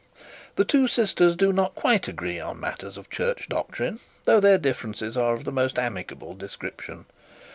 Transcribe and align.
The 0.55 0.65
two 0.65 0.87
sisters 0.87 1.35
do 1.35 1.53
not 1.53 1.75
quite 1.75 2.07
agree 2.07 2.39
on 2.39 2.59
matters 2.59 2.97
of 2.97 3.11
church 3.11 3.47
doctrine, 3.47 3.99
though 4.23 4.39
their 4.39 4.57
differences 4.57 5.15
are 5.15 5.35
of 5.35 5.43
the 5.43 5.51
most 5.51 5.77
amicable 5.77 6.33
description. 6.33 7.05